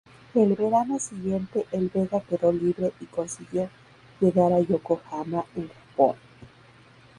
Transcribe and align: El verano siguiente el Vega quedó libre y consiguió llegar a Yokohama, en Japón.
El 0.33 0.53
verano 0.55 0.97
siguiente 0.97 1.67
el 1.71 1.89
Vega 1.89 2.21
quedó 2.27 2.51
libre 2.51 2.91
y 3.01 3.05
consiguió 3.05 3.69
llegar 4.19 4.51
a 4.51 4.59
Yokohama, 4.59 5.45
en 5.55 5.67
Japón. 5.69 6.15